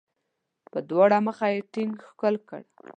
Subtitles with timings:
[0.71, 2.61] په دواړه مخه یې ټینګ ښکل کړ.